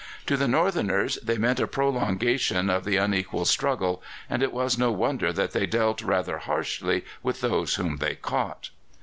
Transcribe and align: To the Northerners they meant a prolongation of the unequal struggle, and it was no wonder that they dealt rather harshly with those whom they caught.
To 0.25 0.35
the 0.35 0.47
Northerners 0.47 1.19
they 1.21 1.37
meant 1.37 1.59
a 1.59 1.67
prolongation 1.67 2.71
of 2.71 2.85
the 2.85 2.97
unequal 2.97 3.45
struggle, 3.45 4.01
and 4.31 4.41
it 4.41 4.51
was 4.51 4.75
no 4.75 4.91
wonder 4.91 5.31
that 5.31 5.51
they 5.51 5.67
dealt 5.67 6.01
rather 6.01 6.39
harshly 6.39 7.05
with 7.21 7.41
those 7.41 7.75
whom 7.75 7.97
they 7.97 8.15
caught. 8.15 8.71